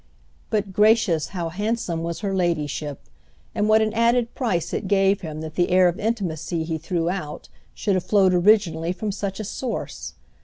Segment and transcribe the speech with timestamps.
[0.49, 3.01] But, gracious, how handsome was her ladyship,
[3.53, 7.07] and what an added price it gave him that the air of intimacy he threw
[7.07, 10.15] out should have flowed originally from such a source!